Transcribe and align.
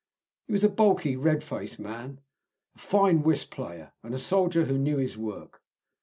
He 0.47 0.53
was 0.53 0.63
a 0.63 0.69
bulky, 0.69 1.15
red 1.15 1.43
faced 1.43 1.77
man, 1.77 2.21
a 2.75 2.79
fine 2.79 3.21
whist 3.21 3.51
player, 3.51 3.91
and 4.01 4.15
a 4.15 4.17
soldier 4.17 4.65
who 4.65 4.79
knew 4.79 4.97
his 4.97 5.15
work. 5.15 5.61